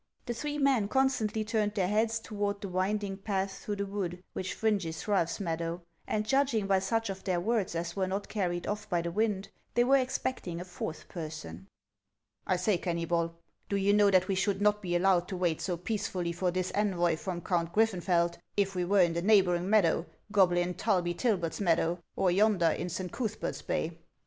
[0.25, 4.55] The three men constantly turned their heads toward the winding path through the wood which
[4.55, 8.89] fringes Ralph's meadow, and judging by such of their words as were not carried off
[8.89, 11.67] by the wind, they were expecting a fourth person."
[12.47, 13.35] I say, Kennybol,
[13.69, 16.71] do you know that we should not be allowed to wait so peacefully for this
[16.73, 22.31] envoy from Count Griffenfeld, if we were in the neighboring meadow, Goblin Tulbytilbet's meadow, or
[22.31, 23.11] yonder in St.
[23.11, 23.99] Cuthbert's bay?"